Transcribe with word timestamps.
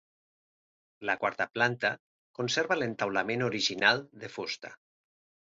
La 1.09 1.15
quarta 1.23 1.47
planta 1.57 1.91
conserva 2.39 2.79
l'entaulament 2.81 3.47
original 3.51 4.05
de 4.25 4.33
fusta. 4.39 4.77